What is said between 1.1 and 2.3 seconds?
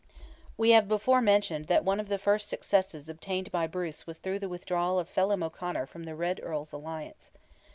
mentioned that one of the